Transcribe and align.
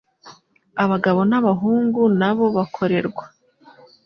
abagabo 0.83 1.19
n 1.29 1.33
abahungu 1.39 2.01
na 2.19 2.31
bo 2.35 2.45
bakorerwa 2.55 3.25